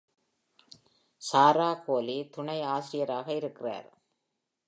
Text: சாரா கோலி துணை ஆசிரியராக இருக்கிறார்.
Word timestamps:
சாரா 1.21 1.73
கோலி 1.85 2.29
துணை 2.29 2.61
ஆசிரியராக 2.61 3.33
இருக்கிறார். 3.33 3.89